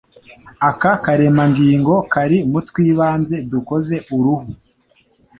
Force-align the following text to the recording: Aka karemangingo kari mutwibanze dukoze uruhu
Aka 0.69 0.91
karemangingo 1.03 1.95
kari 2.13 2.37
mutwibanze 2.51 3.35
dukoze 3.51 3.95
uruhu 4.15 4.49